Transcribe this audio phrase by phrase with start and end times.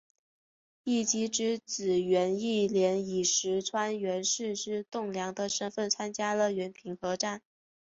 [0.83, 7.43] 义基之子源义兼以石川源氏之栋梁的身份参加了源平合战。